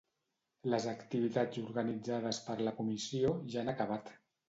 Les 0.73 0.87
activitats 0.91 1.61
organitzades 1.65 2.43
per 2.49 2.59
la 2.65 2.77
comissió 2.83 3.39
ja 3.55 3.65
han 3.65 3.75
acabat. 3.79 4.15